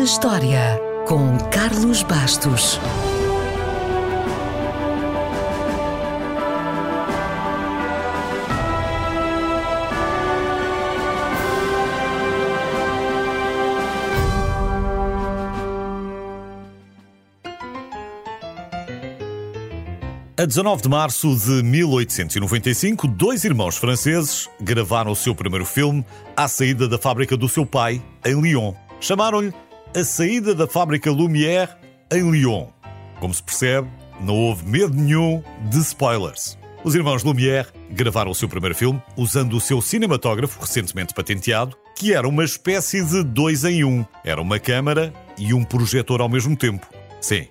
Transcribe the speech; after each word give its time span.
na 0.00 0.04
História, 0.04 0.80
com 1.06 1.36
Carlos 1.50 2.02
Bastos. 2.02 2.80
A 20.34 20.46
19 20.46 20.80
de 20.80 20.88
março 20.88 21.36
de 21.36 21.62
1895, 21.62 23.06
dois 23.06 23.44
irmãos 23.44 23.76
franceses 23.76 24.48
gravaram 24.58 25.12
o 25.12 25.16
seu 25.16 25.34
primeiro 25.34 25.66
filme 25.66 26.02
à 26.34 26.48
saída 26.48 26.88
da 26.88 26.96
fábrica 26.96 27.36
do 27.36 27.50
seu 27.50 27.66
pai, 27.66 28.02
em 28.24 28.40
Lyon. 28.40 28.72
Chamaram-lhe 28.98 29.52
A 29.92 30.04
Saída 30.04 30.54
da 30.54 30.68
Fábrica 30.68 31.10
Lumière, 31.10 31.70
em 32.12 32.30
Lyon. 32.30 32.68
Como 33.18 33.34
se 33.34 33.42
percebe, 33.42 33.88
não 34.20 34.36
houve 34.36 34.64
medo 34.64 34.94
nenhum 34.94 35.42
de 35.68 35.78
spoilers. 35.78 36.56
Os 36.84 36.94
irmãos 36.94 37.24
Lumière 37.24 37.66
gravaram 37.90 38.30
o 38.30 38.34
seu 38.34 38.48
primeiro 38.48 38.74
filme 38.74 39.02
usando 39.16 39.56
o 39.56 39.60
seu 39.60 39.82
cinematógrafo 39.82 40.60
recentemente 40.60 41.12
patenteado, 41.12 41.76
que 41.96 42.14
era 42.14 42.28
uma 42.28 42.44
espécie 42.44 43.04
de 43.04 43.24
dois 43.24 43.64
em 43.64 43.82
um. 43.82 44.04
Era 44.24 44.40
uma 44.40 44.60
câmara 44.60 45.12
e 45.36 45.52
um 45.52 45.64
projetor 45.64 46.20
ao 46.20 46.28
mesmo 46.28 46.56
tempo. 46.56 46.86
Sim, 47.20 47.48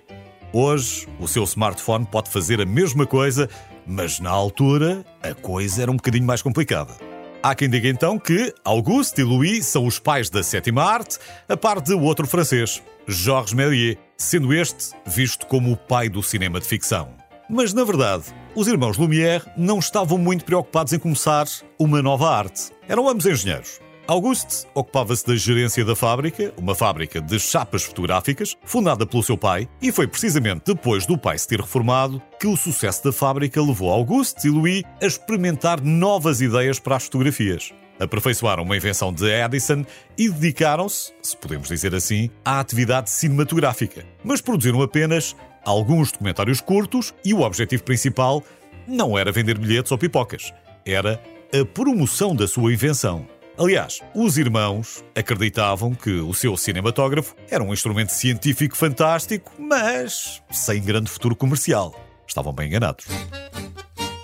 Hoje, 0.52 1.06
o 1.20 1.28
seu 1.28 1.44
smartphone 1.44 2.04
pode 2.04 2.28
fazer 2.28 2.60
a 2.60 2.66
mesma 2.66 3.06
coisa, 3.06 3.48
mas 3.86 4.18
na 4.18 4.30
altura 4.30 5.04
a 5.22 5.32
coisa 5.32 5.82
era 5.82 5.90
um 5.90 5.96
bocadinho 5.96 6.24
mais 6.24 6.42
complicada. 6.42 7.09
Há 7.42 7.54
quem 7.54 7.70
diga 7.70 7.88
então 7.88 8.18
que 8.18 8.52
Auguste 8.62 9.22
e 9.22 9.24
Louis 9.24 9.64
são 9.64 9.86
os 9.86 9.98
pais 9.98 10.28
da 10.28 10.42
sétima 10.42 10.84
arte, 10.84 11.18
a 11.48 11.56
par 11.56 11.80
de 11.80 11.94
outro 11.94 12.26
francês, 12.26 12.82
Georges 13.08 13.54
Méliès, 13.54 13.96
sendo 14.14 14.52
este 14.52 14.94
visto 15.06 15.46
como 15.46 15.72
o 15.72 15.76
pai 15.76 16.10
do 16.10 16.22
cinema 16.22 16.60
de 16.60 16.66
ficção. 16.66 17.08
Mas 17.48 17.72
na 17.72 17.82
verdade, 17.82 18.24
os 18.54 18.68
irmãos 18.68 18.98
Lumière 18.98 19.42
não 19.56 19.78
estavam 19.78 20.18
muito 20.18 20.44
preocupados 20.44 20.92
em 20.92 20.98
começar 20.98 21.46
uma 21.78 22.02
nova 22.02 22.28
arte. 22.28 22.72
Eram 22.86 23.08
ambos 23.08 23.24
engenheiros. 23.24 23.80
Auguste 24.06 24.66
ocupava-se 24.74 25.26
da 25.26 25.36
gerência 25.36 25.84
da 25.84 25.94
fábrica, 25.94 26.52
uma 26.56 26.74
fábrica 26.74 27.20
de 27.20 27.38
chapas 27.38 27.84
fotográficas, 27.84 28.56
fundada 28.64 29.06
pelo 29.06 29.22
seu 29.22 29.38
pai, 29.38 29.68
e 29.80 29.92
foi 29.92 30.06
precisamente 30.08 30.62
depois 30.66 31.06
do 31.06 31.16
pai 31.16 31.38
se 31.38 31.46
ter 31.46 31.60
reformado 31.60 32.20
que 32.40 32.46
o 32.46 32.56
sucesso 32.56 33.04
da 33.04 33.12
fábrica 33.12 33.62
levou 33.62 33.90
Auguste 33.90 34.48
e 34.48 34.50
Louis 34.50 34.82
a 35.00 35.06
experimentar 35.06 35.80
novas 35.80 36.40
ideias 36.40 36.78
para 36.78 36.96
as 36.96 37.04
fotografias. 37.04 37.72
Aperfeiçoaram 38.00 38.62
uma 38.64 38.76
invenção 38.76 39.12
de 39.12 39.26
Edison 39.26 39.84
e 40.16 40.28
dedicaram-se, 40.28 41.12
se 41.22 41.36
podemos 41.36 41.68
dizer 41.68 41.94
assim, 41.94 42.30
à 42.44 42.58
atividade 42.58 43.10
cinematográfica. 43.10 44.04
Mas 44.24 44.40
produziram 44.40 44.80
apenas 44.80 45.36
alguns 45.64 46.10
documentários 46.10 46.60
curtos 46.60 47.14
e 47.24 47.34
o 47.34 47.42
objetivo 47.42 47.82
principal 47.84 48.42
não 48.88 49.18
era 49.18 49.30
vender 49.30 49.58
bilhetes 49.58 49.92
ou 49.92 49.98
pipocas, 49.98 50.52
era 50.84 51.22
a 51.52 51.64
promoção 51.64 52.34
da 52.34 52.48
sua 52.48 52.72
invenção. 52.72 53.26
Aliás, 53.58 54.00
os 54.14 54.38
irmãos 54.38 55.04
acreditavam 55.14 55.94
que 55.94 56.12
o 56.12 56.32
seu 56.32 56.56
cinematógrafo 56.56 57.34
era 57.50 57.62
um 57.62 57.72
instrumento 57.72 58.10
científico 58.10 58.76
fantástico, 58.76 59.52
mas 59.58 60.42
sem 60.50 60.82
grande 60.82 61.10
futuro 61.10 61.36
comercial. 61.36 61.94
Estavam 62.26 62.52
bem 62.52 62.68
enganados. 62.68 63.06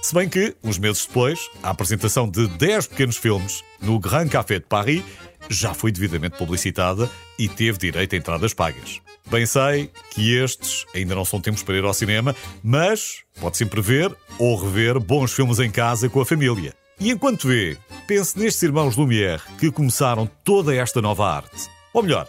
Se 0.00 0.14
bem 0.14 0.28
que, 0.28 0.54
uns 0.62 0.78
meses 0.78 1.04
depois, 1.04 1.50
a 1.62 1.70
apresentação 1.70 2.30
de 2.30 2.46
10 2.46 2.86
pequenos 2.86 3.16
filmes 3.16 3.64
no 3.82 3.98
Grand 3.98 4.28
Café 4.28 4.60
de 4.60 4.66
Paris 4.66 5.02
já 5.48 5.74
foi 5.74 5.90
devidamente 5.90 6.38
publicitada 6.38 7.10
e 7.38 7.48
teve 7.48 7.78
direito 7.78 8.14
a 8.14 8.18
entradas 8.18 8.54
pagas. 8.54 9.00
Bem 9.28 9.44
sei 9.44 9.90
que 10.12 10.36
estes 10.36 10.86
ainda 10.94 11.14
não 11.14 11.24
são 11.24 11.40
tempos 11.40 11.64
para 11.64 11.76
ir 11.76 11.84
ao 11.84 11.92
cinema, 11.92 12.34
mas 12.62 13.24
pode 13.40 13.56
sempre 13.56 13.80
ver 13.80 14.14
ou 14.38 14.56
rever 14.56 15.00
bons 15.00 15.32
filmes 15.32 15.58
em 15.58 15.70
casa 15.70 16.08
com 16.08 16.20
a 16.20 16.26
família. 16.26 16.72
E 16.98 17.10
enquanto 17.10 17.46
vê, 17.46 17.76
pense 18.06 18.38
nestes 18.38 18.62
irmãos 18.62 18.96
Lumière 18.96 19.42
que 19.58 19.70
começaram 19.70 20.26
toda 20.42 20.74
esta 20.74 21.02
nova 21.02 21.30
arte. 21.30 21.68
Ou 21.92 22.02
melhor, 22.02 22.26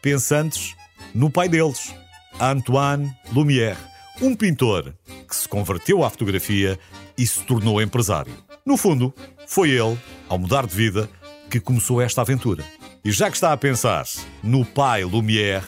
pense 0.00 0.32
antes 0.32 0.76
no 1.12 1.28
pai 1.28 1.48
deles, 1.48 1.92
Antoine 2.40 3.12
Lumière, 3.32 3.76
um 4.22 4.36
pintor 4.36 4.94
que 5.28 5.34
se 5.34 5.48
converteu 5.48 6.04
à 6.04 6.10
fotografia 6.10 6.78
e 7.18 7.26
se 7.26 7.40
tornou 7.42 7.82
empresário. 7.82 8.32
No 8.64 8.76
fundo, 8.76 9.12
foi 9.48 9.70
ele, 9.70 9.98
ao 10.28 10.38
mudar 10.38 10.64
de 10.64 10.76
vida, 10.76 11.10
que 11.50 11.58
começou 11.58 12.00
esta 12.00 12.20
aventura. 12.20 12.64
E 13.04 13.10
já 13.10 13.28
que 13.28 13.36
está 13.36 13.52
a 13.52 13.56
pensar 13.56 14.06
no 14.44 14.64
pai 14.64 15.02
Lumière, 15.02 15.66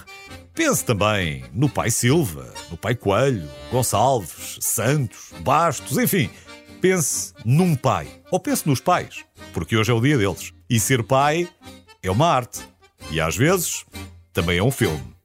pense 0.54 0.84
também 0.84 1.44
no 1.52 1.68
pai 1.68 1.90
Silva, 1.90 2.54
no 2.70 2.76
pai 2.76 2.94
Coelho, 2.94 3.48
Gonçalves, 3.72 4.58
Santos, 4.60 5.32
Bastos, 5.40 5.98
enfim 5.98 6.30
pense 6.86 7.34
num 7.44 7.74
pai. 7.74 8.06
Ou 8.30 8.38
pense 8.38 8.64
nos 8.64 8.80
pais, 8.80 9.24
porque 9.52 9.76
hoje 9.76 9.90
é 9.90 9.94
o 9.94 10.00
dia 10.00 10.16
deles. 10.16 10.52
E 10.70 10.78
ser 10.78 11.02
pai 11.02 11.48
é 12.00 12.08
uma 12.08 12.28
arte. 12.28 12.60
E 13.10 13.20
às 13.20 13.36
vezes 13.36 13.84
também 14.32 14.58
é 14.58 14.62
um 14.62 14.70
filme. 14.70 15.15